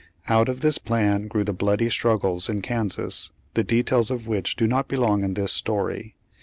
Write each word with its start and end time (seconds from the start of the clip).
Out 0.27 0.49
of 0.49 0.61
this 0.61 0.79
plan 0.79 1.27
grew 1.27 1.43
the 1.43 1.53
bloody 1.53 1.87
struggles 1.91 2.49
in 2.49 2.63
Kansas, 2.63 3.29
the 3.53 3.63
details 3.63 4.09
of 4.09 4.25
which 4.27 4.55
do 4.55 4.65
not 4.65 4.87
belong 4.87 5.23
in 5.23 5.35
this 5.35 5.51
story. 5.51 6.15